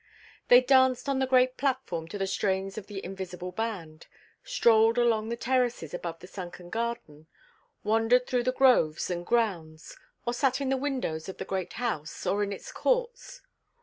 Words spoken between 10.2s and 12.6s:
or sat in the windows of the great house or in